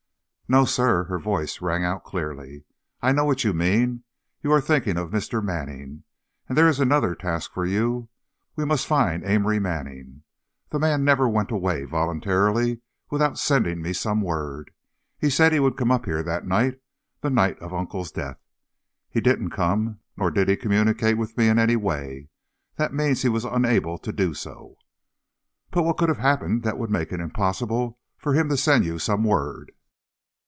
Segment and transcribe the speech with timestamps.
[0.53, 2.65] "No, sir," her voice rang out clearly.
[3.01, 4.03] "I know what you mean,
[4.43, 5.41] you are thinking of Mr.
[5.41, 6.03] Manning.
[6.49, 8.09] And there is another task for you.
[8.57, 10.23] We must find Amory Manning.
[10.71, 14.71] That man never went away, voluntarily, without sending me some word.
[15.17, 16.81] He said he would come up here that night,
[17.21, 18.41] the night of Uncle's death.
[19.09, 22.27] He didn't come, nor did he communicate with me in any way.
[22.75, 24.75] That means he was unable to do so."
[25.69, 28.99] "But what could have happened that would make it impossible for him to send you
[28.99, 29.71] some word?"